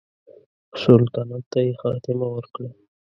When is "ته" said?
1.51-1.59